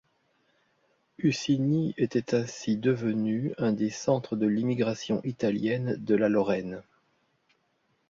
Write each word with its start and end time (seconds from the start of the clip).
Hussigny 1.19 1.93
était 1.95 2.33
ainsi 2.33 2.75
devenu 2.75 3.53
un 3.59 3.71
des 3.71 3.91
centres 3.91 4.35
de 4.35 4.47
l'immigration 4.47 5.21
italienne 5.23 5.95
de 6.03 6.15
la 6.15 6.27
Lorraine. 6.27 6.81